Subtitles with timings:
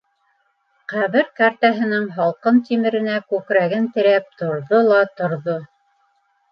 [0.93, 5.63] Ҡәбер кәртәһенең һалҡын тимеренә күкрәген терәп, торҙо ла торҙо.